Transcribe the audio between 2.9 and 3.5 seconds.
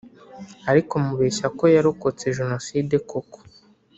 koko